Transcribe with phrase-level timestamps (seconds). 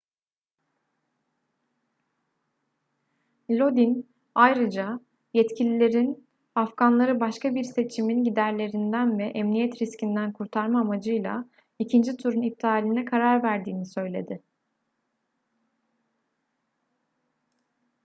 [3.49, 4.99] lodin ayrıca
[5.33, 11.45] yetkililerin afganları başka bir seçimin giderlerinden ve emniyet riskinden kurtarma amacıyla
[11.79, 14.43] ikinci turun iptaline karar verdiğini söyledi